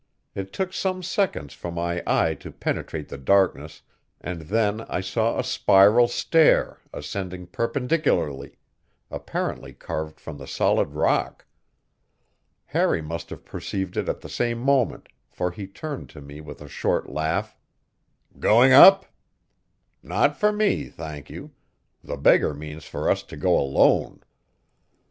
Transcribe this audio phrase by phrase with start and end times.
[0.33, 3.83] It took some seconds for my eye to penetrate the darkness,
[4.19, 8.57] and then I saw a spiral stair ascending perpendicularly,
[9.11, 11.45] apparently carved from the solid rock.
[12.65, 16.63] Harry must have perceived it at the same moment, for he turned to me with
[16.63, 17.55] a short laugh:
[18.39, 19.05] "Going up?
[20.01, 21.51] Not for me, thank you.
[22.03, 24.21] The beggar means for us to go alone."